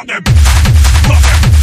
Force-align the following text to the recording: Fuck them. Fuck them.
Fuck 0.00 0.06
them. 0.06 0.22
Fuck 0.24 1.42
them. 1.42 1.59